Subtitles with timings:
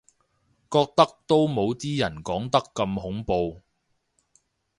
[0.71, 3.61] 覺得都冇啲人講得咁恐怖